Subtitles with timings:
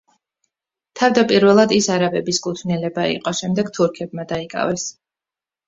[1.01, 4.91] თავდაპირველად ის არაბების კუთვნილება იყო, შემდეგ თურქებმა დაიკავეს.